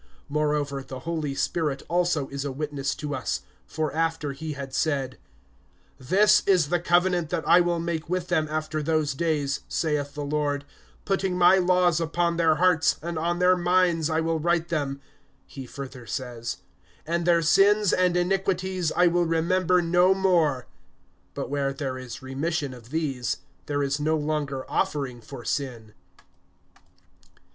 (15)Moreover, 0.31 0.87
the 0.87 1.01
Holy 1.01 1.35
Spirit 1.35 1.83
also 1.87 2.27
is 2.29 2.43
a 2.43 2.51
witness 2.51 2.95
to 2.95 3.13
us; 3.13 3.41
for 3.67 3.93
after 3.93 4.31
he 4.31 4.53
had 4.53 4.73
said, 4.73 5.19
(16)This 6.01 6.41
is 6.47 6.69
the 6.69 6.79
covenant 6.79 7.29
that 7.29 7.47
I 7.47 7.61
will 7.61 7.77
make 7.79 8.09
with 8.09 8.27
them 8.29 8.47
after 8.49 8.81
those 8.81 9.13
days, 9.13 9.59
saith 9.67 10.15
the 10.15 10.25
Lord, 10.25 10.65
putting 11.05 11.37
my 11.37 11.59
laws 11.59 11.99
upon 12.01 12.37
their 12.37 12.55
hearts, 12.55 12.95
and 13.03 13.19
on 13.19 13.37
their 13.37 13.55
minds 13.55 14.09
I 14.09 14.21
will 14.21 14.39
write 14.39 14.69
them, 14.69 14.99
[he 15.45 15.67
further 15.67 16.07
says,] 16.07 16.57
(17)and 17.07 17.25
their 17.25 17.43
sins 17.43 17.93
and 17.93 18.17
iniquities 18.17 18.91
I 18.93 19.05
will 19.05 19.25
remember 19.27 19.83
no 19.83 20.15
more. 20.15 20.65
(18)But 21.35 21.49
where 21.49 21.73
there 21.73 21.99
is 21.99 22.23
remission 22.23 22.73
of 22.73 22.89
these, 22.89 23.37
there 23.67 23.83
is 23.83 23.99
no 23.99 24.17
longer 24.17 24.67
offering 24.67 25.21
for 25.21 25.45
sin. 25.45 25.93